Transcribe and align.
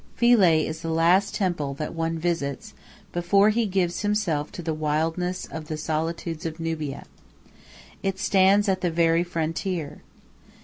Philae 0.15 0.65
is 0.65 0.81
the 0.81 0.89
last 0.89 1.35
temple 1.35 1.75
that 1.75 1.93
one 1.93 2.17
visits 2.17 2.73
before 3.11 3.51
he 3.51 3.67
gives 3.67 4.01
himself 4.01 4.51
to 4.51 4.63
the 4.63 4.73
wildness 4.73 5.45
of 5.45 5.67
the 5.67 5.77
solitudes 5.77 6.43
of 6.43 6.59
Nubia. 6.59 7.03
It 8.01 8.17
stands 8.17 8.67
at 8.67 8.81
the 8.81 8.89
very 8.89 9.23
frontier. 9.23 10.01